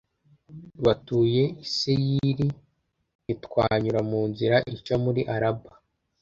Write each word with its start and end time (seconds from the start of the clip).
batuye 0.85 1.43
i 1.65 1.67
seyiri, 1.75 2.47
ntitwanyura 3.23 3.99
inzira 4.25 4.57
ica 4.75 4.95
muri 5.03 5.21
araba,+ 5.35 5.69